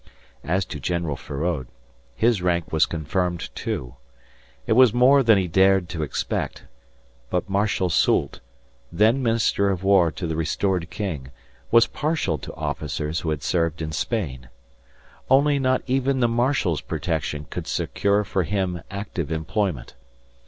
As 0.43 0.65
to 0.65 0.79
General 0.79 1.15
Feraud, 1.15 1.67
his 2.15 2.41
rank 2.41 2.71
was 2.71 2.87
confirmed, 2.87 3.51
too. 3.53 3.97
It 4.65 4.73
was 4.73 4.95
more 4.95 5.21
than 5.21 5.37
he 5.37 5.47
dared 5.47 5.89
to 5.89 6.01
expect, 6.01 6.63
but 7.29 7.47
Marshal 7.47 7.87
Soult, 7.91 8.39
then 8.91 9.21
Minister 9.21 9.69
of 9.69 9.83
War 9.83 10.11
to 10.13 10.25
the 10.25 10.35
restored 10.35 10.89
king, 10.89 11.29
was 11.69 11.85
partial 11.85 12.39
to 12.39 12.53
officers 12.55 13.19
who 13.19 13.29
had 13.29 13.43
served 13.43 13.79
in 13.79 13.91
Spain. 13.91 14.49
Only 15.29 15.59
not 15.59 15.83
even 15.85 16.19
the 16.19 16.27
marshal's 16.27 16.81
protection 16.81 17.45
could 17.51 17.67
secure 17.67 18.23
for 18.23 18.41
him 18.41 18.81
active 18.89 19.31
employment. 19.31 19.93